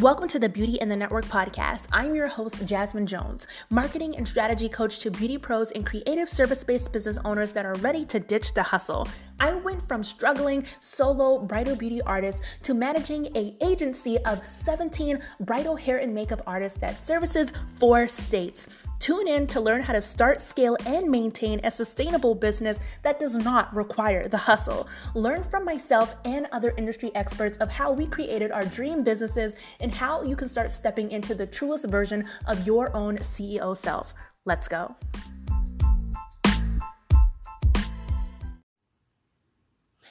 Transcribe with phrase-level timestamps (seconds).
[0.00, 1.84] Welcome to the Beauty in the Network podcast.
[1.92, 6.64] I'm your host, Jasmine Jones, marketing and strategy coach to beauty pros and creative service
[6.64, 9.06] based business owners that are ready to ditch the hustle.
[9.40, 15.76] I went from struggling solo bridal beauty artist to managing a agency of 17 bridal
[15.76, 18.68] hair and makeup artists that services four states.
[19.00, 23.34] Tune in to learn how to start, scale, and maintain a sustainable business that does
[23.34, 24.86] not require the hustle.
[25.14, 29.94] Learn from myself and other industry experts of how we created our dream businesses and
[29.94, 34.12] how you can start stepping into the truest version of your own CEO self.
[34.44, 34.94] Let's go.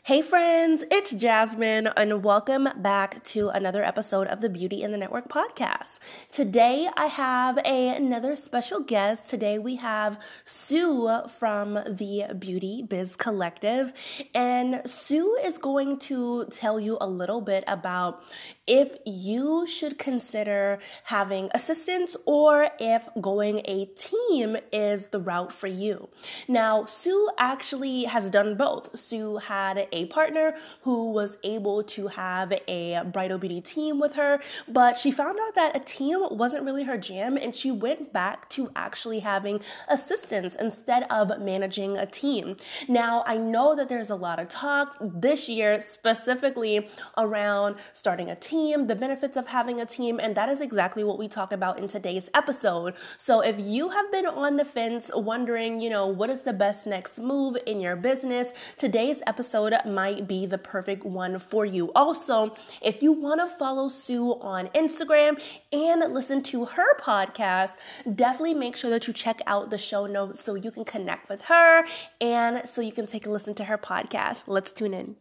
[0.10, 4.98] Hey friends, it's Jasmine, and welcome back to another episode of the Beauty in the
[4.98, 6.00] Network podcast.
[6.32, 9.30] Today I have a, another special guest.
[9.30, 13.94] Today we have Sue from the Beauty Biz Collective,
[14.34, 18.24] and Sue is going to tell you a little bit about
[18.66, 25.68] if you should consider having assistants or if going a team is the route for
[25.68, 26.10] you.
[26.48, 28.98] Now, Sue actually has done both.
[28.98, 34.14] Sue had a a partner who was able to have a bridal beauty team with
[34.14, 38.14] her, but she found out that a team wasn't really her jam and she went
[38.14, 42.56] back to actually having assistants instead of managing a team.
[42.88, 48.36] Now, I know that there's a lot of talk this year specifically around starting a
[48.36, 51.80] team, the benefits of having a team, and that is exactly what we talk about
[51.80, 52.96] in today's episode.
[53.18, 56.86] So if you have been on the fence wondering, you know, what is the best
[56.86, 61.92] next move in your business, today's episode might be the perfect one for you.
[61.94, 67.78] Also, if you want to follow Sue on Instagram and listen to her podcast,
[68.16, 71.44] definitely make sure that you check out the show notes so you can connect with
[71.44, 71.86] her
[72.20, 74.44] and so you can take a listen to her podcast.
[74.48, 75.16] Let's tune in.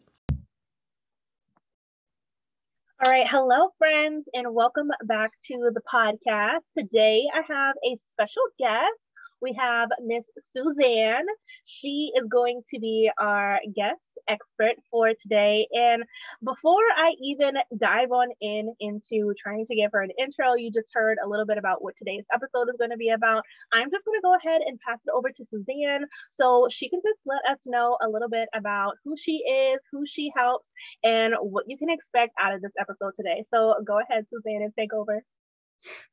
[3.00, 6.62] All right, hello, friends, and welcome back to the podcast.
[6.76, 8.98] Today I have a special guest
[9.40, 11.26] we have Miss Suzanne.
[11.64, 15.66] She is going to be our guest expert for today.
[15.72, 16.04] And
[16.44, 20.88] before I even dive on in into trying to give her an intro, you just
[20.92, 23.42] heard a little bit about what today's episode is going to be about.
[23.72, 27.00] I'm just going to go ahead and pass it over to Suzanne so she can
[27.04, 30.68] just let us know a little bit about who she is, who she helps,
[31.04, 33.44] and what you can expect out of this episode today.
[33.52, 35.22] So go ahead, Suzanne, and take over.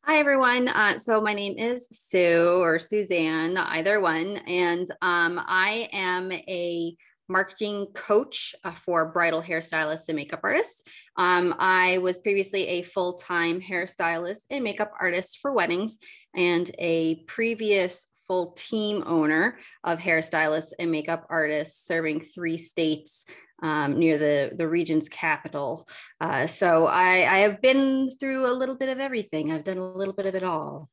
[0.03, 0.67] Hi, everyone.
[0.67, 4.37] Uh, so, my name is Sue or Suzanne, either one.
[4.47, 6.95] And um, I am a
[7.27, 10.83] marketing coach uh, for bridal hairstylists and makeup artists.
[11.17, 15.97] Um, I was previously a full time hairstylist and makeup artist for weddings
[16.35, 23.25] and a previous full team owner of hairstylists and makeup artists serving three states
[23.61, 25.87] um, near the, the region's capital.
[26.19, 29.51] Uh, so I, I have been through a little bit of everything.
[29.51, 30.87] I've done a little bit of it all.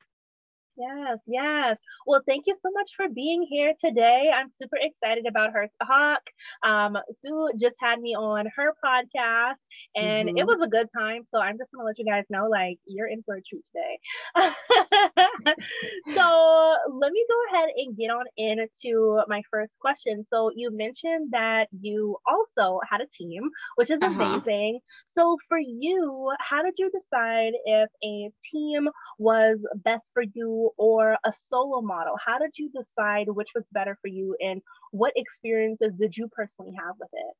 [0.75, 1.77] Yes, yes.
[2.07, 4.31] Well, thank you so much for being here today.
[4.35, 6.21] I'm super excited about her talk.
[6.63, 9.61] Um, Sue just had me on her podcast
[9.95, 10.37] and mm-hmm.
[10.37, 11.23] it was a good time.
[11.31, 13.99] So I'm just gonna let you guys know, like, you're in for a treat today.
[16.15, 20.25] so let me go ahead and get on into my first question.
[20.31, 23.43] So you mentioned that you also had a team,
[23.75, 24.23] which is uh-huh.
[24.23, 24.79] amazing.
[25.05, 28.89] So for you, how did you decide if a team
[29.19, 32.15] was best for you or a solo model?
[32.23, 36.73] How did you decide which was better for you and what experiences did you personally
[36.77, 37.35] have with it?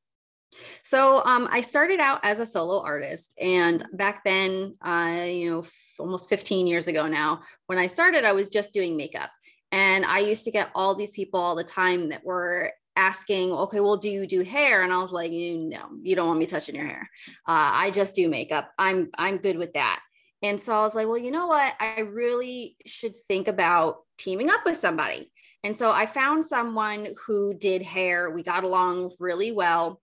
[0.84, 5.60] So um, I started out as a solo artist, and back then, uh, you know,
[5.60, 9.30] f- almost 15 years ago now, when I started, I was just doing makeup,
[9.72, 13.80] and I used to get all these people all the time that were asking, okay,
[13.80, 14.82] well, do you do hair?
[14.82, 17.10] And I was like, no, you don't want me touching your hair.
[17.48, 18.70] Uh, I just do makeup.
[18.78, 20.00] I'm I'm good with that.
[20.44, 21.72] And so I was like, well, you know what?
[21.80, 25.32] I really should think about teaming up with somebody.
[25.64, 28.30] And so I found someone who did hair.
[28.30, 30.02] We got along really well.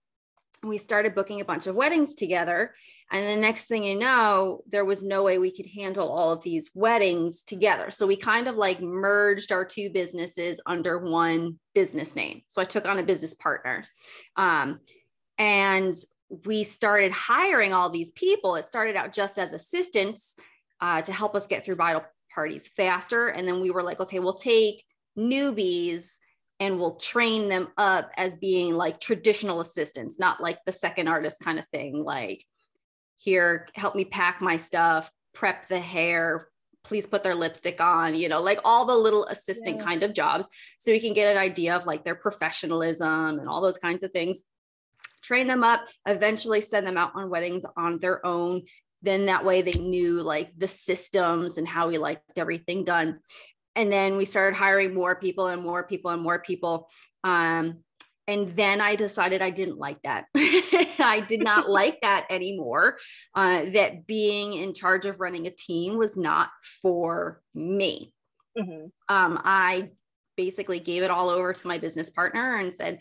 [0.64, 2.74] We started booking a bunch of weddings together.
[3.12, 6.42] And the next thing you know, there was no way we could handle all of
[6.42, 7.92] these weddings together.
[7.92, 12.42] So we kind of like merged our two businesses under one business name.
[12.48, 13.84] So I took on a business partner.
[14.36, 14.80] Um,
[15.38, 15.94] and
[16.46, 18.56] we started hiring all these people.
[18.56, 20.36] It started out just as assistants
[20.80, 23.28] uh, to help us get through bridal parties faster.
[23.28, 24.84] And then we were like, okay, we'll take
[25.18, 26.16] newbies
[26.58, 31.40] and we'll train them up as being like traditional assistants, not like the second artist
[31.40, 32.02] kind of thing.
[32.02, 32.44] Like,
[33.18, 36.48] here, help me pack my stuff, prep the hair,
[36.84, 39.84] please put their lipstick on, you know, like all the little assistant yeah.
[39.84, 40.48] kind of jobs.
[40.78, 44.10] So we can get an idea of like their professionalism and all those kinds of
[44.10, 44.44] things
[45.22, 48.62] train them up, eventually send them out on weddings on their own,
[49.02, 53.20] then that way they knew like the systems and how we liked everything done.
[53.74, 56.90] And then we started hiring more people and more people and more people.
[57.24, 57.78] Um,
[58.28, 60.26] and then i decided i didn't like that.
[60.34, 62.98] I did not like that anymore.
[63.34, 68.12] Uh, that being in charge of running a team was not for me.
[68.58, 68.88] Mm-hmm.
[69.08, 69.88] um, i
[70.44, 73.00] basically gave it all over to my business partner and said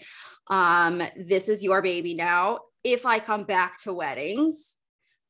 [0.49, 4.77] um, this is your baby now if i come back to weddings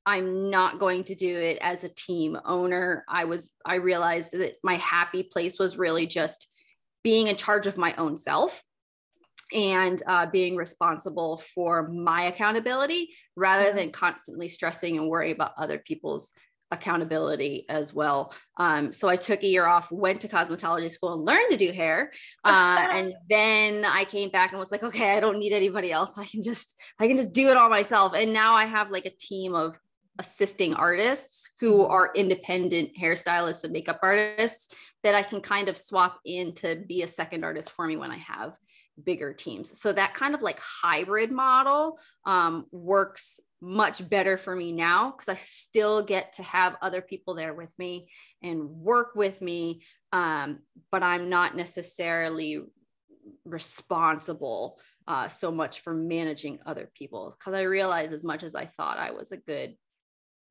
[0.06, 3.06] I'm not going to do it as a team owner.
[3.08, 6.48] I was, I realized that my happy place was really just
[7.04, 8.64] being in charge of my own self
[9.54, 13.78] and uh, being responsible for my accountability rather mm-hmm.
[13.78, 16.32] than constantly stressing and worrying about other people's
[16.72, 18.34] accountability as well.
[18.58, 21.72] Um, so I took a year off, went to cosmetology school and learned to do
[21.72, 22.12] hair.
[22.44, 26.18] Uh, and then I came back and was like, okay, I don't need anybody else.
[26.18, 28.14] I can just, I can just do it all myself.
[28.16, 29.80] And now I have like a team of
[30.18, 31.92] assisting artists who mm-hmm.
[31.92, 34.74] are independent hairstylists and makeup artists
[35.04, 38.12] that I can kind of swap in to be a second artist for me when
[38.12, 38.58] I have
[39.04, 39.80] bigger teams.
[39.80, 45.30] So that kind of like hybrid model um, works much better for me now because
[45.30, 48.10] I still get to have other people there with me
[48.42, 50.60] and work with me, um,
[50.92, 52.60] but I'm not necessarily
[53.46, 58.66] responsible uh, so much for managing other people because I realized as much as I
[58.66, 59.76] thought I was a good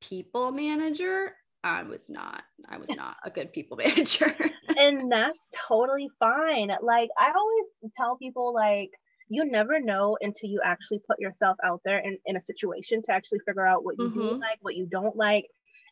[0.01, 1.33] people manager
[1.63, 2.43] I was not.
[2.67, 4.35] I was not a good people manager.
[4.77, 6.71] And that's totally fine.
[6.81, 8.91] Like I always tell people like
[9.29, 13.11] you never know until you actually put yourself out there in, in a situation to
[13.11, 14.19] actually figure out what you mm-hmm.
[14.19, 15.45] do like, what you don't like.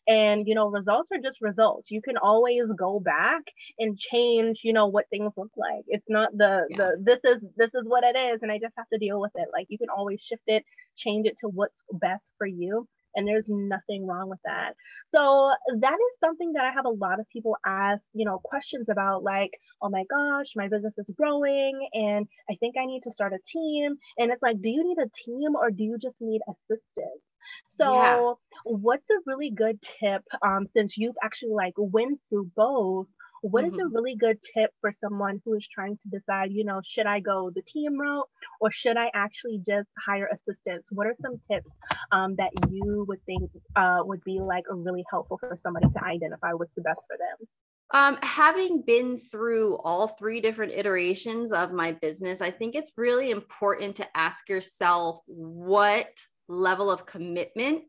[0.08, 1.90] And you know, results are just results.
[1.90, 3.42] You can always go back
[3.78, 5.84] and change, you know, what things look like.
[5.86, 6.76] It's not the yeah.
[6.76, 9.32] the this is this is what it is and I just have to deal with
[9.34, 9.48] it.
[9.52, 10.64] Like you can always shift it,
[10.96, 14.74] change it to what's best for you and there's nothing wrong with that.
[15.08, 18.88] So that is something that i have a lot of people ask you know questions
[18.88, 19.50] about like
[19.82, 23.38] oh my gosh my business is growing and i think i need to start a
[23.46, 23.96] team.
[24.18, 27.22] And it's like do you need a team or do you just need assistance?
[27.68, 28.32] So yeah.
[28.64, 33.06] what's a really good tip um, since you've actually like went through both
[33.42, 33.74] what mm-hmm.
[33.74, 37.06] is a really good tip for someone who is trying to decide, you know, should
[37.06, 38.28] I go the team route
[38.60, 40.88] or should I actually just hire assistants?
[40.90, 41.72] What are some tips
[42.12, 46.04] um, that you would think uh, would be like a really helpful for somebody to
[46.04, 47.48] identify what's the best for them?
[47.92, 53.30] Um, having been through all three different iterations of my business, I think it's really
[53.30, 57.82] important to ask yourself what level of commitment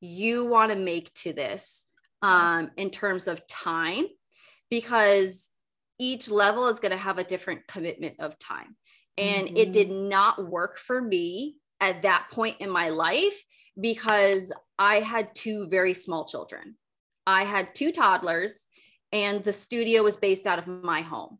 [0.00, 1.84] you want to make to this
[2.20, 4.06] um, in terms of time
[4.70, 5.50] because
[5.98, 8.76] each level is going to have a different commitment of time.
[9.18, 9.56] And mm-hmm.
[9.56, 13.42] it did not work for me at that point in my life
[13.80, 16.76] because I had two very small children.
[17.26, 18.66] I had two toddlers,
[19.12, 21.38] and the studio was based out of my home.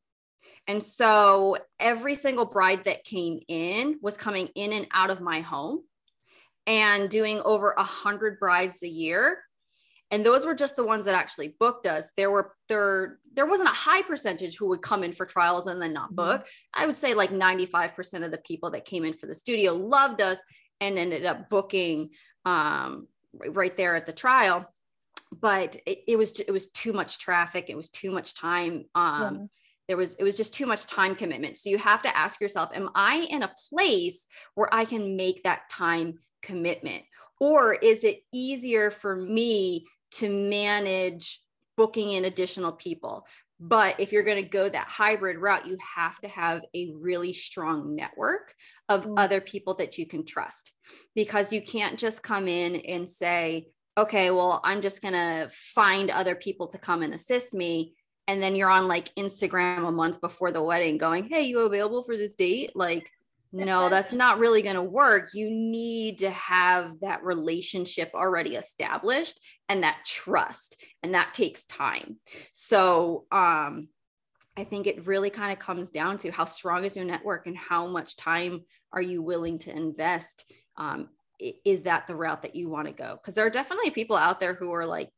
[0.67, 5.41] And so every single bride that came in was coming in and out of my
[5.41, 5.83] home
[6.67, 9.39] and doing over a hundred brides a year
[10.11, 13.69] and those were just the ones that actually booked us there were there there wasn't
[13.69, 16.17] a high percentage who would come in for trials and then not mm-hmm.
[16.17, 16.83] book mm-hmm.
[16.83, 20.21] i would say like 95% of the people that came in for the studio loved
[20.21, 20.41] us
[20.81, 22.11] and ended up booking
[22.45, 23.09] um,
[23.49, 24.67] right there at the trial
[25.33, 29.35] but it, it, was it was too much traffic it was too much time um,
[29.35, 29.47] yeah.
[29.89, 32.71] there was it was just too much time commitment so you have to ask yourself
[32.75, 37.03] am i in a place where i can make that time commitment
[37.41, 41.41] or is it easier for me to manage
[41.77, 43.27] booking in additional people.
[43.59, 47.33] But if you're going to go that hybrid route, you have to have a really
[47.33, 48.55] strong network
[48.89, 49.15] of mm-hmm.
[49.17, 50.73] other people that you can trust
[51.15, 56.11] because you can't just come in and say, okay, well, I'm just going to find
[56.11, 57.95] other people to come and assist me.
[58.29, 62.03] And then you're on like Instagram a month before the wedding going, hey, you available
[62.03, 62.73] for this date?
[62.75, 63.11] Like,
[63.53, 65.31] no, that's not really going to work.
[65.35, 72.19] You need to have that relationship already established and that trust, and that takes time.
[72.53, 73.89] So, um,
[74.59, 77.57] I think it really kind of comes down to how strong is your network and
[77.57, 80.51] how much time are you willing to invest.
[80.79, 83.19] Um, is that the route that you want to go?
[83.21, 85.11] Because there are definitely people out there who are like,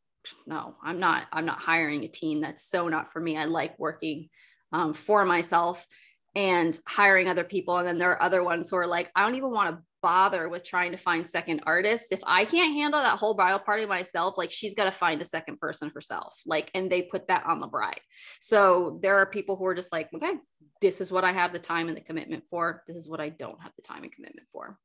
[0.47, 1.27] no, I'm not.
[1.33, 2.41] I'm not hiring a team.
[2.41, 3.37] That's so not for me.
[3.37, 4.29] I like working
[4.73, 5.87] um, for myself
[6.35, 7.79] and hiring other people.
[7.79, 10.49] And then there are other ones who are like, I don't even want to bother
[10.49, 12.13] with trying to find second artists.
[12.13, 15.25] If I can't handle that whole bridal party myself, like she's got to find a
[15.25, 16.41] second person herself.
[16.47, 18.01] Like, and they put that on the bride.
[18.41, 20.35] So there are people who are just like, okay,
[20.81, 22.85] this is what I have the time and the commitment for.
[22.87, 24.79] This is what I don't have the time and commitment for.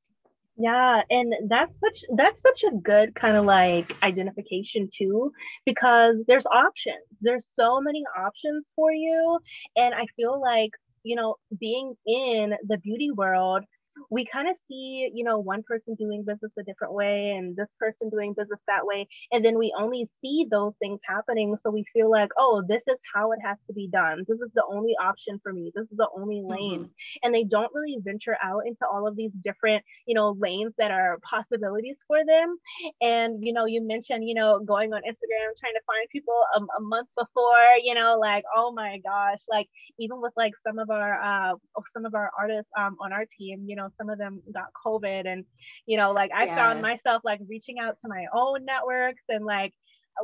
[0.56, 5.32] Yeah, and that's such that's such a good kind of like identification too
[5.66, 7.04] because there's options.
[7.22, 9.40] There's so many options for you
[9.76, 10.70] and I feel like,
[11.04, 13.64] you know, being in the beauty world,
[14.10, 17.74] we kind of see, you know, one person doing business a different way and this
[17.80, 19.08] person doing business that way.
[19.32, 21.56] And then we only see those things happening.
[21.62, 24.24] So we feel like, oh, this is how it has to be done.
[24.28, 25.72] This is the only option for me.
[25.76, 26.82] This is the only lane.
[26.82, 27.24] Mm-hmm.
[27.24, 30.92] And they don't really venture out into all of these different, you know, lanes that
[30.92, 32.58] are possibilities for them.
[33.02, 36.60] And, you know, you mentioned, you know, going on Instagram, trying to find people a,
[36.78, 39.68] a month before, you know, like, oh my gosh, like
[40.00, 41.56] even with like some of our, uh,
[41.94, 45.26] some of our artists um, on our team, you know, some of them got COVID.
[45.26, 45.46] And,
[45.86, 46.56] you know, like I yes.
[46.56, 49.74] found myself like reaching out to my own networks and like,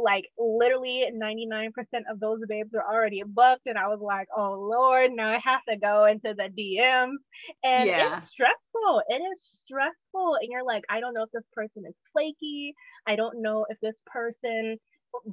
[0.02, 1.70] like literally 99%
[2.12, 5.62] of those babes were already booked and i was like oh lord now i have
[5.68, 7.16] to go into the dms
[7.64, 8.18] and yeah.
[8.18, 11.96] it's stressful it is stressful and you're like i don't know if this person is
[12.14, 12.74] flaky
[13.08, 14.78] i don't know if this person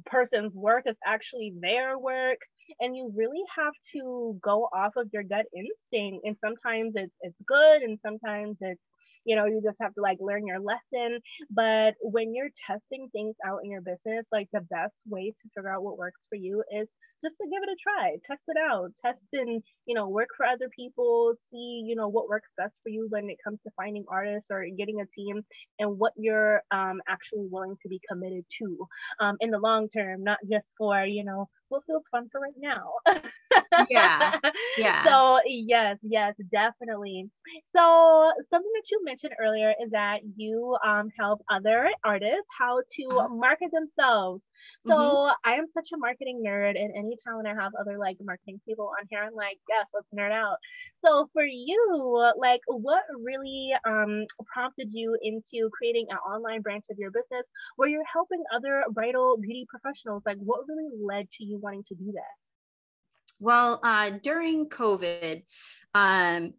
[0.05, 2.39] person's work is actually their work
[2.79, 7.41] and you really have to go off of your gut instinct and sometimes it's it's
[7.47, 8.81] good and sometimes it's
[9.25, 11.19] you know you just have to like learn your lesson
[11.51, 15.69] but when you're testing things out in your business like the best way to figure
[15.69, 16.87] out what works for you is
[17.23, 20.45] just to give it a try test it out test and you know work for
[20.45, 24.05] other people see you know what works best for you when it comes to finding
[24.07, 25.43] artists or getting a team
[25.79, 28.77] and what you're um, actually willing to be committed to
[29.19, 32.53] um, in the long term not just for you know what feels fun for right
[32.57, 32.91] now.
[33.89, 34.37] yeah.
[34.77, 35.03] Yeah.
[35.05, 37.27] So yes, yes, definitely.
[37.75, 43.17] So something that you mentioned earlier is that you um, help other artists how to
[43.17, 43.27] uh-huh.
[43.29, 44.43] market themselves.
[44.85, 45.49] So mm-hmm.
[45.49, 48.91] I am such a marketing nerd, and anytime when I have other like marketing people
[48.99, 50.57] on here, I'm like, yes, let's nerd out.
[51.03, 56.97] So for you, like, what really um, prompted you into creating an online branch of
[56.97, 60.23] your business where you're helping other bridal beauty professionals?
[60.25, 62.35] Like, what really led to you wanting to do that?
[63.39, 65.43] Well, uh, during COVID,
[65.93, 66.53] um,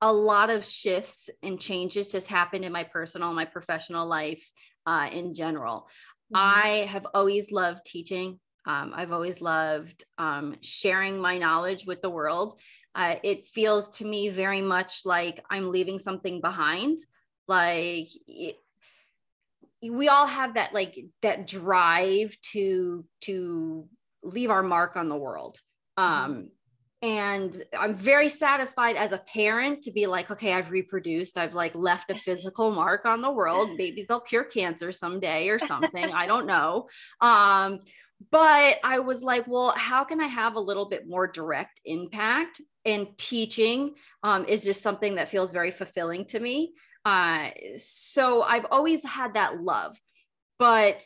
[0.00, 4.44] a lot of shifts and changes just happened in my personal, my professional life
[4.86, 5.88] uh, in general.
[6.32, 6.36] Mm-hmm.
[6.36, 8.38] I have always loved teaching.
[8.66, 12.60] Um, I've always loved um, sharing my knowledge with the world.
[12.94, 16.98] Uh, it feels to me very much like I'm leaving something behind.
[17.48, 18.56] Like it,
[19.82, 23.88] we all have that like that drive to to
[24.22, 25.58] leave our mark on the world.
[25.98, 26.24] Mm-hmm.
[26.24, 26.48] Um,
[27.02, 31.74] and i'm very satisfied as a parent to be like okay i've reproduced i've like
[31.74, 36.26] left a physical mark on the world maybe they'll cure cancer someday or something i
[36.26, 36.86] don't know
[37.20, 37.80] um,
[38.30, 42.60] but i was like well how can i have a little bit more direct impact?
[42.84, 46.72] And teaching um, is just something that feels very fulfilling to me.
[47.04, 49.96] Uh, so i've always had that love.
[50.58, 51.04] But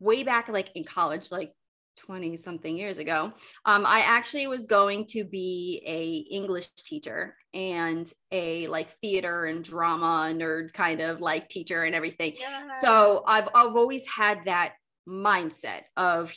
[0.00, 1.52] way back like in college like
[1.96, 3.32] 20 something years ago
[3.64, 9.64] um, i actually was going to be a english teacher and a like theater and
[9.64, 12.34] drama nerd kind of like teacher and everything.
[12.38, 12.66] Yeah.
[12.80, 14.74] so I've, I've always had that
[15.08, 16.34] mindset of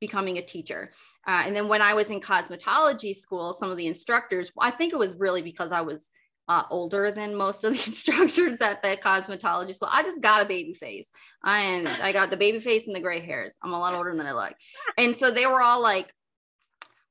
[0.00, 0.90] becoming a teacher
[1.28, 4.92] uh, and then when i was in cosmetology school some of the instructors i think
[4.92, 6.10] it was really because i was
[6.48, 9.88] uh, older than most of the instructors at the cosmetology school.
[9.90, 11.10] I just got a baby face.
[11.42, 13.56] I am, I got the baby face and the gray hairs.
[13.62, 14.54] I'm a lot older than I look.
[14.96, 16.12] And so they were all like,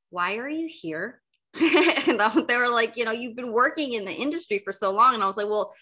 [0.10, 1.22] why are you here?
[1.62, 5.14] and they were like, you know, you've been working in the industry for so long.
[5.14, 5.74] And I was like, well,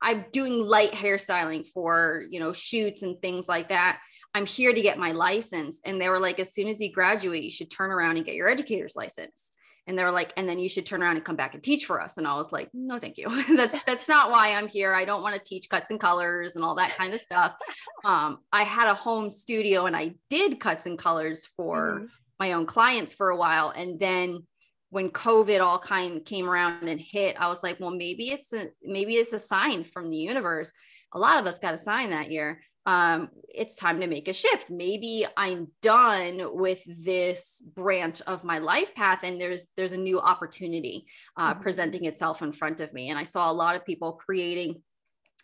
[0.00, 4.00] I'm doing light hairstyling for, you know, shoots and things like that.
[4.34, 5.80] I'm here to get my license.
[5.84, 8.34] And they were like, as soon as you graduate, you should turn around and get
[8.34, 9.52] your educator's license.
[9.86, 11.86] And they were like and then you should turn around and come back and teach
[11.86, 12.18] for us.
[12.18, 13.26] And i was like no thank you.
[13.56, 14.92] That's that's not why i'm here.
[14.94, 17.54] I don't want to teach cuts and colors and all that kind of stuff.
[18.04, 22.04] Um, i had a home studio and i did cuts and colors for mm-hmm.
[22.38, 23.70] my own clients for a while.
[23.70, 24.46] And then
[24.90, 28.68] when covid all kind came around and hit i was like well maybe it's a
[28.82, 30.70] maybe it's a sign from the universe.
[31.14, 34.32] A lot of us got a sign that year um, it's time to make a
[34.32, 34.70] shift.
[34.70, 40.18] Maybe I'm done with this branch of my life path, and there's there's a new
[40.18, 41.04] opportunity
[41.36, 41.60] uh, mm-hmm.
[41.60, 43.10] presenting itself in front of me.
[43.10, 44.82] And I saw a lot of people creating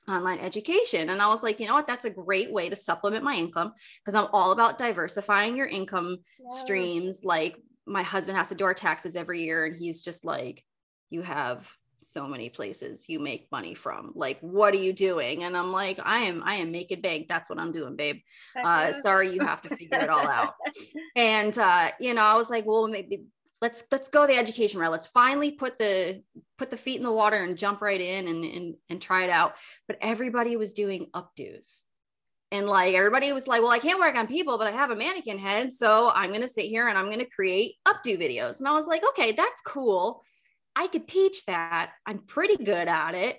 [0.08, 3.22] online education, and I was like, you know what, that's a great way to supplement
[3.22, 6.56] my income because I'm all about diversifying your income yeah.
[6.56, 7.24] streams.
[7.24, 10.64] Like my husband has to do our taxes every year, and he's just like,
[11.10, 11.70] you have
[12.04, 14.12] so many places you make money from.
[14.14, 15.44] Like what are you doing?
[15.44, 17.26] And i'm like i am i am making bank.
[17.28, 18.20] That's what i'm doing babe.
[18.62, 20.54] Uh sorry you have to figure it all out.
[21.16, 23.24] And uh you know i was like well maybe
[23.64, 24.92] let's let's go the education route.
[24.92, 26.22] Let's finally put the
[26.58, 29.30] put the feet in the water and jump right in and and, and try it
[29.30, 29.54] out.
[29.88, 31.82] But everybody was doing updos.
[32.52, 34.96] And like everybody was like well i can't work on people but i have a
[34.96, 38.58] mannequin head so i'm going to sit here and i'm going to create updo videos.
[38.60, 40.22] And i was like okay that's cool
[40.76, 43.38] i could teach that i'm pretty good at it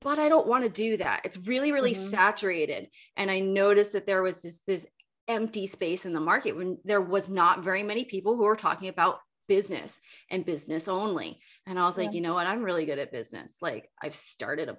[0.00, 2.08] but i don't want to do that it's really really mm-hmm.
[2.08, 4.86] saturated and i noticed that there was just this
[5.28, 8.88] empty space in the market when there was not very many people who were talking
[8.88, 10.00] about business
[10.30, 11.40] and business only.
[11.66, 12.46] And I was like, you know what?
[12.46, 13.56] I'm really good at business.
[13.60, 14.76] Like I've started a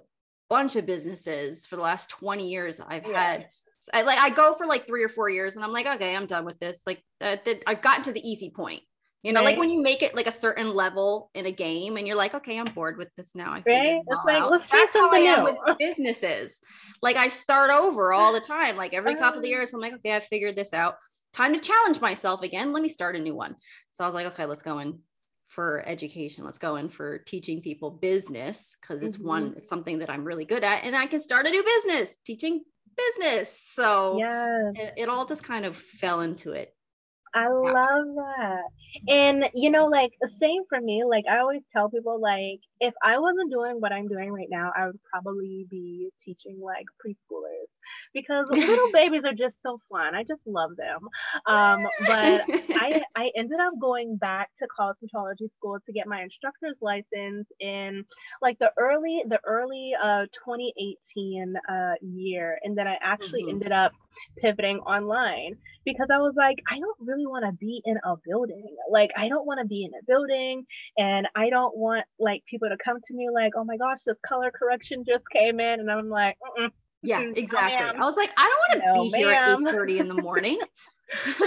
[0.48, 2.80] bunch of businesses for the last 20 years.
[2.80, 3.22] I've yeah.
[3.22, 3.46] had
[3.92, 6.26] I like I go for like 3 or 4 years and I'm like, okay, I'm
[6.26, 6.80] done with this.
[6.86, 8.82] Like uh, I've gotten to the easy point.
[9.22, 9.50] You know, right.
[9.50, 12.34] like when you make it like a certain level in a game and you're like,
[12.34, 13.52] okay, I'm bored with this now.
[13.52, 14.02] I right?
[14.04, 14.50] It's like, out.
[14.50, 15.44] let's try That's something how new.
[15.44, 16.58] with businesses.
[17.02, 18.76] Like I start over all the time.
[18.76, 19.48] Like every couple of oh.
[19.48, 20.96] years, I'm like, okay, I figured this out.
[21.32, 22.72] Time to challenge myself again.
[22.72, 23.54] Let me start a new one.
[23.92, 24.98] So I was like, okay, let's go in
[25.46, 26.44] for education.
[26.44, 29.28] Let's go in for teaching people business because it's mm-hmm.
[29.28, 30.82] one, it's something that I'm really good at.
[30.82, 32.62] And I can start a new business teaching
[32.96, 33.60] business.
[33.70, 36.74] So yeah, it, it all just kind of fell into it.
[37.34, 38.62] I love that.
[39.08, 41.02] And you know, like the same for me.
[41.04, 44.70] Like I always tell people, like if I wasn't doing what I'm doing right now,
[44.76, 47.70] I would probably be teaching like preschoolers
[48.12, 50.14] because little babies are just so fun.
[50.14, 51.08] I just love them.
[51.46, 56.76] Um, but I I ended up going back to cosmetology school to get my instructor's
[56.82, 58.04] license in
[58.42, 63.50] like the early the early uh 2018 uh year, and then I actually mm-hmm.
[63.50, 63.92] ended up
[64.38, 68.76] pivoting online because I was like, I don't really want to be in a building.
[68.90, 70.64] Like, I don't want to be in a building
[70.96, 74.16] and I don't want like people to come to me like, oh my gosh, this
[74.26, 75.80] color correction just came in.
[75.80, 76.70] And I'm like, Mm-mm.
[77.02, 78.00] yeah, exactly.
[78.00, 80.14] I was like, I don't want to no, be here at 8 30 in the
[80.14, 80.58] morning.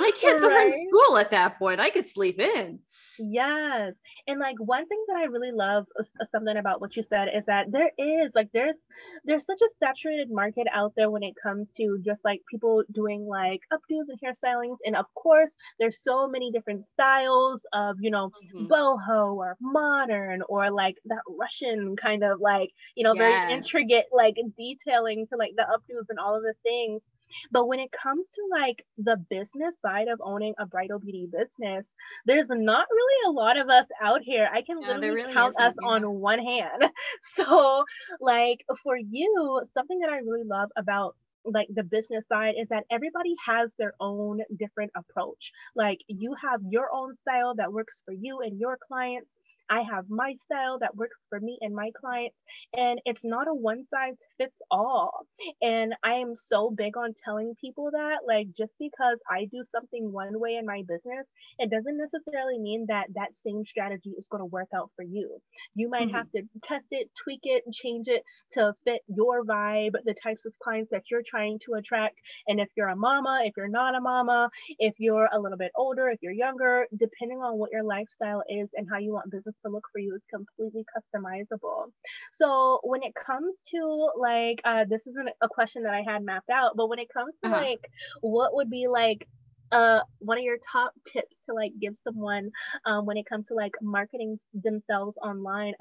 [0.00, 0.52] my kids right.
[0.52, 1.80] are in school at that point.
[1.80, 2.80] I could sleep in.
[3.18, 3.92] Yes.
[4.26, 7.44] And like one thing that I really love uh, something about what you said is
[7.46, 8.76] that there is like there's
[9.24, 13.26] there's such a saturated market out there when it comes to just like people doing
[13.26, 18.30] like updos and hairstylings and of course there's so many different styles of you know
[18.56, 18.66] mm-hmm.
[18.66, 23.18] boho or modern or like that Russian kind of like you know yes.
[23.18, 27.02] very intricate like detailing to like the updos and all of the things
[27.50, 31.86] but when it comes to like the business side of owning a bridal beauty business,
[32.26, 34.48] there's not really a lot of us out here.
[34.52, 35.88] I can no, literally really count us yeah.
[35.88, 36.84] on one hand.
[37.36, 37.84] So,
[38.20, 42.84] like for you, something that I really love about like the business side is that
[42.90, 45.52] everybody has their own different approach.
[45.74, 49.30] Like you have your own style that works for you and your clients
[49.72, 52.36] I have my style that works for me and my clients,
[52.74, 55.26] and it's not a one size fits all.
[55.62, 60.12] And I am so big on telling people that, like, just because I do something
[60.12, 61.26] one way in my business,
[61.58, 65.40] it doesn't necessarily mean that that same strategy is going to work out for you.
[65.74, 66.16] You might mm-hmm.
[66.16, 70.44] have to test it, tweak it, and change it to fit your vibe, the types
[70.44, 72.16] of clients that you're trying to attract.
[72.46, 75.72] And if you're a mama, if you're not a mama, if you're a little bit
[75.76, 79.54] older, if you're younger, depending on what your lifestyle is and how you want business
[79.64, 81.86] to look for you is completely customizable.
[82.32, 86.50] So when it comes to like, uh, this isn't a question that I had mapped
[86.50, 87.62] out, but when it comes to uh-huh.
[87.62, 87.80] like,
[88.20, 89.26] what would be like
[89.72, 92.50] uh one of your top tips to like give someone
[92.84, 95.72] um, when it comes to like marketing themselves online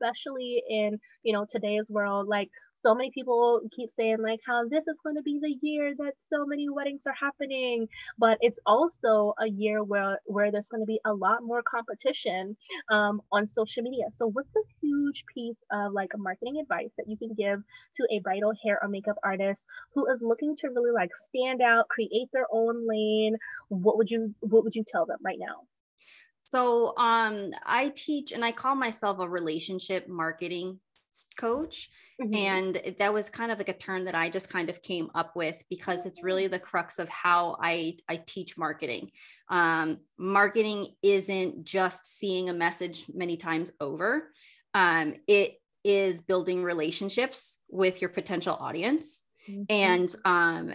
[0.00, 2.48] especially in you know today's world like
[2.82, 6.14] so many people keep saying like how this is going to be the year that
[6.16, 7.88] so many weddings are happening.
[8.18, 12.56] But it's also a year where where there's going to be a lot more competition
[12.90, 14.04] um, on social media.
[14.16, 17.62] So what's a huge piece of like marketing advice that you can give
[17.96, 19.64] to a bridal hair or makeup artist
[19.94, 23.36] who is looking to really like stand out create their own lane?
[23.68, 25.66] What would you what would you tell them right now?
[26.42, 30.80] So um, I teach and I call myself a relationship marketing
[31.38, 31.90] coach.
[32.20, 32.34] Mm-hmm.
[32.34, 35.34] And that was kind of like a term that I just kind of came up
[35.36, 39.10] with because it's really the crux of how I, I teach marketing.
[39.48, 44.32] Um, marketing isn't just seeing a message many times over,
[44.74, 49.62] um, it is building relationships with your potential audience mm-hmm.
[49.70, 50.74] and um,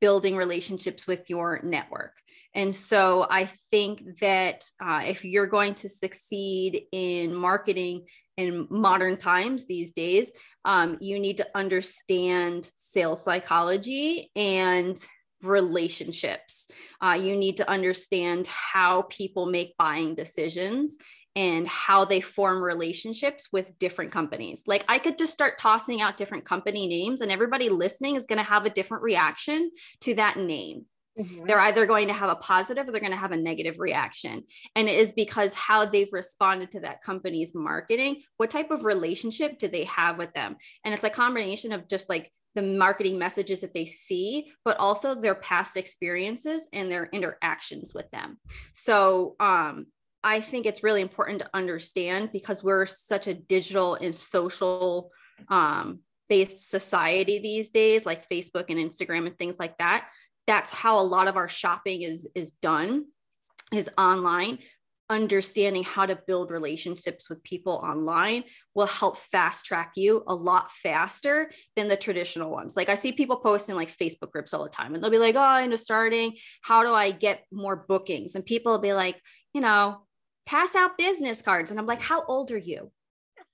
[0.00, 2.14] building relationships with your network.
[2.54, 8.06] And so I think that uh, if you're going to succeed in marketing
[8.40, 10.32] in modern times these days,
[10.64, 14.96] um, you need to understand sales psychology and
[15.42, 16.68] relationships.
[17.00, 20.98] Uh, you need to understand how people make buying decisions
[21.36, 24.64] and how they form relationships with different companies.
[24.66, 28.38] Like I could just start tossing out different company names, and everybody listening is going
[28.38, 30.86] to have a different reaction to that name.
[31.20, 31.46] Mm-hmm.
[31.46, 34.44] They're either going to have a positive or they're going to have a negative reaction.
[34.74, 39.58] And it is because how they've responded to that company's marketing, what type of relationship
[39.58, 40.56] do they have with them?
[40.84, 45.14] And it's a combination of just like the marketing messages that they see, but also
[45.14, 48.38] their past experiences and their interactions with them.
[48.72, 49.86] So, um,
[50.22, 55.12] I think it's really important to understand because we're such a digital and social
[55.48, 60.08] um, based society these days, like Facebook and Instagram and things like that.
[60.50, 63.04] That's how a lot of our shopping is is done,
[63.72, 64.58] is online
[65.10, 70.70] understanding how to build relationships with people online will help fast track you a lot
[70.70, 72.76] faster than the traditional ones.
[72.76, 75.34] Like I see people posting like Facebook groups all the time and they'll be like,
[75.34, 76.36] oh, I'm just starting.
[76.62, 78.36] How do I get more bookings?
[78.36, 79.20] And people will be like,
[79.52, 80.06] you know,
[80.46, 81.72] pass out business cards.
[81.72, 82.92] And I'm like, how old are you?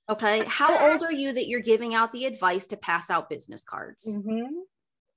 [0.09, 0.45] Okay.
[0.47, 4.07] How old are you that you're giving out the advice to pass out business cards?
[4.07, 4.47] Mm-hmm.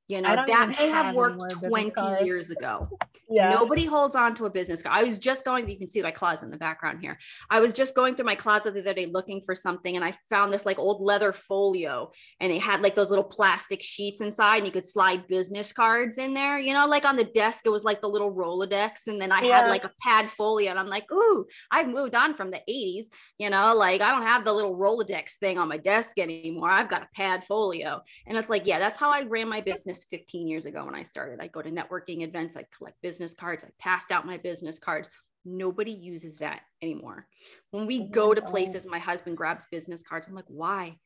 [0.10, 2.90] You know, that may have worked 20 years ago.
[3.32, 3.52] Yeah.
[3.52, 4.98] Nobody holds on to a business card.
[4.98, 7.20] I was just going, you can see my closet in the background here.
[7.52, 10.16] I was just going through my closet the other day looking for something and I
[10.32, 14.58] found this like old leather folio and it had like those little plastic sheets inside
[14.58, 16.58] and you could slide business cards in there.
[16.58, 19.06] You know, like on the desk, it was like the little Rolodex.
[19.06, 19.62] And then I yeah.
[19.62, 23.06] had like a pad folio and I'm like, ooh, I've moved on from the 80s.
[23.38, 26.72] You know, like I don't have the little Rolodex thing on my desk anymore.
[26.72, 28.02] I've got a pad folio.
[28.26, 31.04] And it's like, yeah, that's how I ran my business 15 years ago when I
[31.04, 31.40] started.
[31.40, 35.10] I go to networking events, I collect business cards, I passed out my business cards.
[35.46, 37.26] Nobody uses that anymore.
[37.72, 40.28] When we go to places, my husband grabs business cards.
[40.28, 40.98] I'm like, why?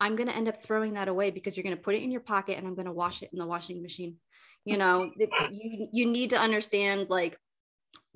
[0.00, 2.10] I'm going to end up throwing that away because you're going to put it in
[2.10, 4.16] your pocket and I'm going to wash it in the washing machine.
[4.64, 5.10] You know,
[5.50, 7.38] you, you need to understand like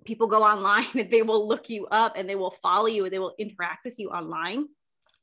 [0.04, 3.12] people go online and they will look you up and they will follow you and
[3.12, 4.66] they will interact with you online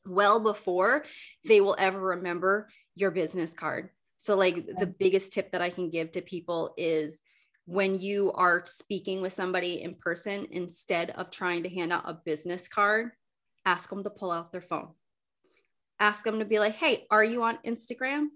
[0.08, 1.04] well before
[1.46, 3.90] they will ever remember your business card.
[4.20, 7.22] So, like, the biggest tip that I can give to people is
[7.66, 12.20] when you are speaking with somebody in person, instead of trying to hand out a
[12.26, 13.12] business card,
[13.66, 14.90] ask them to pull out their phone.
[16.02, 18.28] Ask them to be like, hey, are you on Instagram?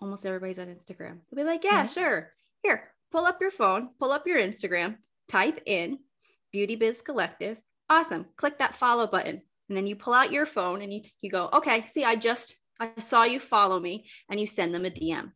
[0.00, 1.18] Almost everybody's on Instagram.
[1.30, 2.00] They'll be like, yeah, mm-hmm.
[2.00, 2.32] sure.
[2.62, 4.96] Here, pull up your phone, pull up your Instagram,
[5.28, 5.98] type in
[6.50, 7.58] Beauty Biz Collective.
[7.90, 8.24] Awesome.
[8.36, 9.42] Click that follow button.
[9.68, 12.56] And then you pull out your phone and you, you go, okay, see, I just
[12.78, 15.32] I saw you follow me, and you send them a DM.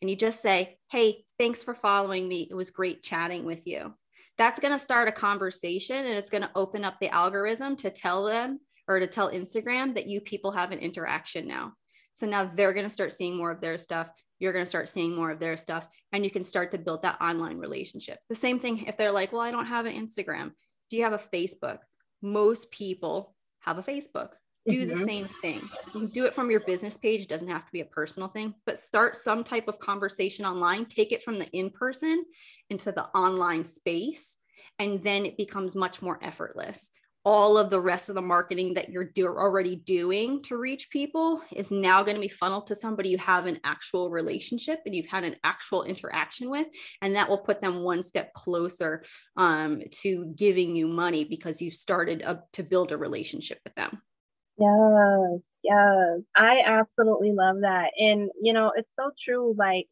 [0.00, 2.48] And you just say, Hey, thanks for following me.
[2.50, 3.94] It was great chatting with you.
[4.38, 7.90] That's going to start a conversation and it's going to open up the algorithm to
[7.90, 11.74] tell them or to tell Instagram that you people have an interaction now.
[12.14, 14.08] So now they're going to start seeing more of their stuff.
[14.38, 17.02] You're going to start seeing more of their stuff, and you can start to build
[17.02, 18.18] that online relationship.
[18.30, 20.52] The same thing if they're like, Well, I don't have an Instagram.
[20.88, 21.78] Do you have a Facebook?
[22.22, 24.30] Most people have a Facebook
[24.70, 24.98] do mm-hmm.
[24.98, 25.60] the same thing.
[25.94, 27.22] You can do it from your business page.
[27.22, 30.86] It doesn't have to be a personal thing, but start some type of conversation online.
[30.86, 32.24] Take it from the in person
[32.68, 34.36] into the online space,
[34.78, 36.90] and then it becomes much more effortless.
[37.22, 41.42] All of the rest of the marketing that you're do- already doing to reach people
[41.54, 45.04] is now going to be funneled to somebody you have an actual relationship and you've
[45.06, 46.66] had an actual interaction with,
[47.02, 49.04] and that will put them one step closer
[49.36, 54.00] um, to giving you money because you started a, to build a relationship with them.
[54.60, 56.20] Yes, yes.
[56.36, 57.92] I absolutely love that.
[57.98, 59.54] And, you know, it's so true.
[59.58, 59.86] Like,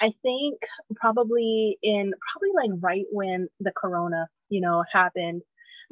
[0.00, 0.60] I think
[0.96, 5.42] probably in probably like right when the corona, you know, happened,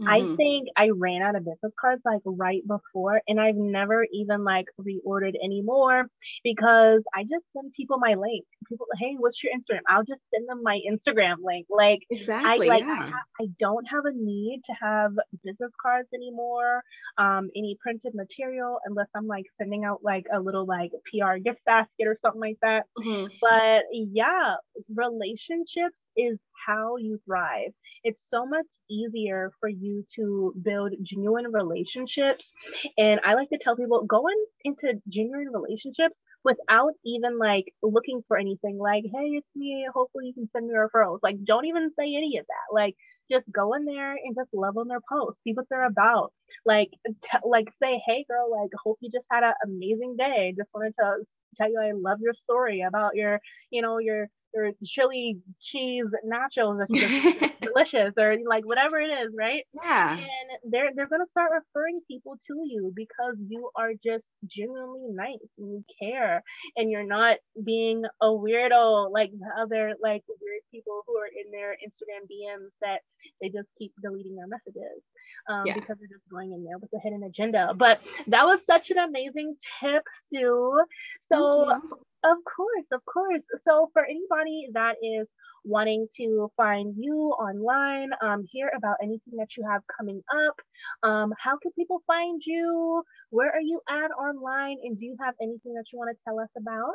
[0.01, 0.09] Mm-hmm.
[0.09, 4.45] I think I ran out of business cards like right before, and I've never even
[4.45, 6.09] like reordered anymore
[6.45, 8.45] because I just send people my link.
[8.69, 9.81] People, hey, what's your Instagram?
[9.89, 11.67] I'll just send them my Instagram link.
[11.69, 13.11] Like exactly, I like yeah.
[13.41, 15.13] I, I, don't have a need to have
[15.45, 16.83] business cards anymore,
[17.17, 21.65] um, any printed material unless I'm like sending out like a little like PR gift
[21.67, 22.85] basket or something like that.
[22.99, 23.27] Mm-hmm.
[23.41, 24.55] But yeah,
[24.95, 27.73] relationships is how you thrive.
[28.05, 32.53] It's so much easier for you to build genuine relationships.
[32.97, 38.23] And I like to tell people go in, into genuine relationships without even like looking
[38.29, 39.87] for anything like, hey, it's me.
[39.93, 41.19] Hopefully you can send me referrals.
[41.23, 42.75] Like, don't even say any of that.
[42.75, 42.95] Like,
[43.31, 46.33] just go in there and just love on their posts, see what they're about.
[46.65, 50.55] Like, t- like say, hey, girl, like, hope you just had an amazing day.
[50.57, 51.25] Just wanted to
[51.57, 53.41] tell you I love your story about your,
[53.71, 59.33] you know, your or chili cheese nachos that's just delicious or like whatever it is
[59.39, 59.65] right?
[59.75, 60.13] Yeah.
[60.15, 65.13] And they're they're going to start referring people to you because you are just genuinely
[65.13, 66.43] nice and you care
[66.77, 71.51] and you're not being a weirdo like the other like weird people who are in
[71.51, 73.01] their instagram dms that
[73.41, 75.03] they just keep deleting their messages
[75.49, 75.75] um, yeah.
[75.75, 77.73] because they're just going in there with a hidden agenda.
[77.77, 80.85] But that was such an amazing tip sue.
[81.33, 81.81] So
[82.25, 83.43] of course, of course.
[83.65, 85.29] So, for anybody that is
[85.65, 90.57] wanting to find you online, um, hear about anything that you have coming up,
[91.09, 93.03] um, how can people find you?
[93.31, 94.79] Where are you at online?
[94.83, 96.95] And do you have anything that you want to tell us about?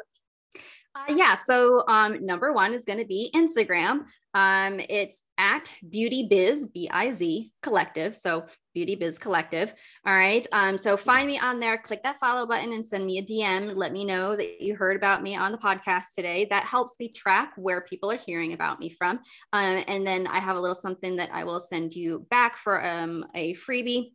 [0.95, 1.36] Uh, yeah.
[1.36, 4.06] So um, number one is going to be Instagram.
[4.36, 8.15] Um, it's at Beauty Biz B I Z Collective.
[8.15, 9.73] So Beauty Biz Collective.
[10.06, 10.45] All right.
[10.51, 11.77] Um, so find me on there.
[11.77, 13.75] Click that follow button and send me a DM.
[13.75, 16.45] Let me know that you heard about me on the podcast today.
[16.49, 19.19] That helps me track where people are hearing about me from.
[19.51, 22.84] Um, and then I have a little something that I will send you back for
[22.84, 24.12] um, a freebie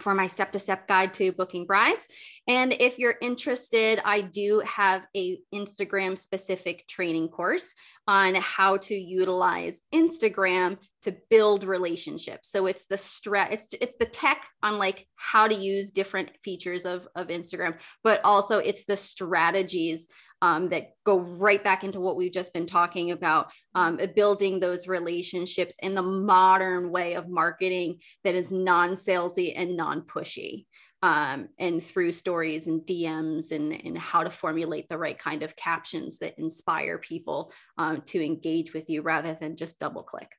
[0.00, 2.08] for my step to step guide to booking brides.
[2.48, 7.74] And if you're interested, I do have a Instagram specific training course
[8.06, 12.50] on how to utilize Instagram to build relationships.
[12.50, 16.84] So it's the strat it's it's the tech on like how to use different features
[16.84, 20.08] of of Instagram, but also it's the strategies
[20.44, 24.86] um, that go right back into what we've just been talking about um, building those
[24.86, 30.66] relationships in the modern way of marketing that is non salesy and non pushy.
[31.02, 35.56] Um, and through stories and DMs and, and how to formulate the right kind of
[35.56, 40.30] captions that inspire people um, to engage with you rather than just double click.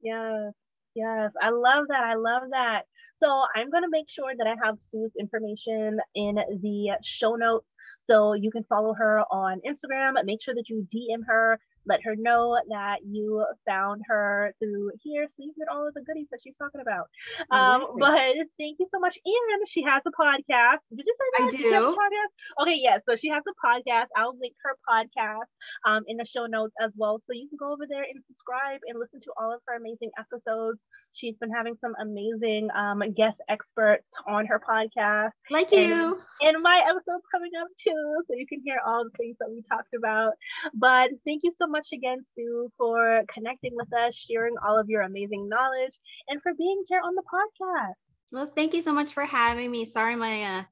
[0.00, 0.52] Yes,
[0.94, 1.32] yes.
[1.42, 2.04] I love that.
[2.04, 2.82] I love that.
[3.16, 7.74] So I'm going to make sure that I have Sue's information in the show notes.
[8.10, 10.14] So you can follow her on Instagram.
[10.24, 15.26] Make sure that you DM her let her know that you found her through here
[15.28, 17.08] so you get all of the goodies that she's talking about.
[17.50, 18.14] Um, but
[18.58, 19.18] thank you so much.
[19.24, 20.84] And she has a podcast.
[20.94, 21.46] Did you say that?
[21.46, 21.96] I do.
[21.96, 22.62] podcast?
[22.62, 23.00] Okay, yes.
[23.06, 24.06] Yeah, so she has a podcast.
[24.16, 25.50] I'll link her podcast
[25.86, 27.20] um, in the show notes as well.
[27.26, 30.10] So you can go over there and subscribe and listen to all of her amazing
[30.18, 30.86] episodes.
[31.12, 35.30] She's been having some amazing um, guest experts on her podcast.
[35.50, 36.20] Like you.
[36.40, 38.22] And, and my episode's coming up too.
[38.26, 40.32] So you can hear all the things that we talked about.
[40.74, 45.02] But thank you so much again, Sue, for connecting with us, sharing all of your
[45.02, 47.94] amazing knowledge, and for being here on the podcast.
[48.32, 49.84] Well, thank you so much for having me.
[49.84, 50.62] Sorry, my uh,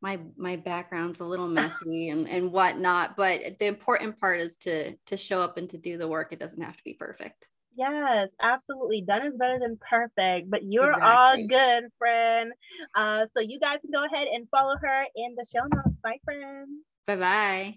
[0.00, 4.94] my my background's a little messy and and whatnot, but the important part is to
[5.06, 6.32] to show up and to do the work.
[6.32, 7.48] It doesn't have to be perfect.
[7.74, 9.02] Yes, absolutely.
[9.02, 11.02] Done is better than perfect, but you're exactly.
[11.02, 12.52] all good, friend.
[12.94, 15.96] Uh, so you guys can go ahead and follow her in the show notes.
[16.02, 16.70] Bye, friends.
[17.06, 17.74] Bye bye.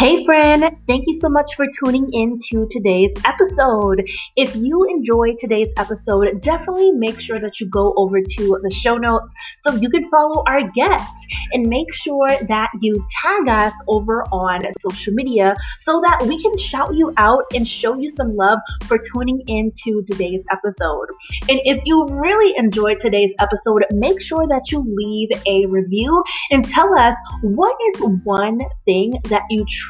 [0.00, 4.02] Hey friend, thank you so much for tuning in to today's episode.
[4.34, 8.96] If you enjoyed today's episode, definitely make sure that you go over to the show
[8.96, 9.30] notes
[9.62, 14.62] so you can follow our guests and make sure that you tag us over on
[14.80, 18.96] social media so that we can shout you out and show you some love for
[19.12, 21.08] tuning in to today's episode.
[21.50, 26.66] And if you really enjoyed today's episode, make sure that you leave a review and
[26.66, 29.89] tell us what is one thing that you truly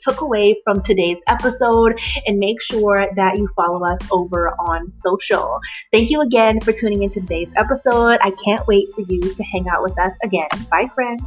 [0.00, 5.60] took away from today's episode and make sure that you follow us over on social.
[5.92, 8.18] Thank you again for tuning into today's episode.
[8.22, 10.48] I can't wait for you to hang out with us again.
[10.70, 11.22] Bye, friends.